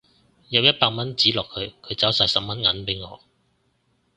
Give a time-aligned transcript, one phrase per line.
[0.49, 3.19] 入一百蚊紙落去佢找晒十蚊銀俾我